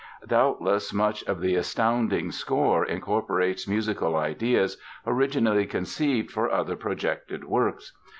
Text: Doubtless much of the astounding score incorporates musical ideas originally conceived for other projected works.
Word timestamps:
Doubtless 0.25 0.91
much 0.91 1.23
of 1.25 1.41
the 1.41 1.53
astounding 1.55 2.31
score 2.31 2.83
incorporates 2.83 3.67
musical 3.67 4.15
ideas 4.15 4.77
originally 5.05 5.67
conceived 5.67 6.31
for 6.31 6.49
other 6.49 6.75
projected 6.75 7.43
works. 7.43 7.95